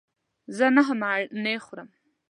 زه 0.57 0.65
نهه 0.75 0.93
مڼې 1.01 1.55
خورم. 1.65 1.89